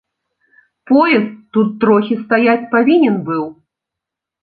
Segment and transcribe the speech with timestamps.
[0.91, 1.27] Поезд
[1.57, 3.43] тут трохі стаяць павінен быў.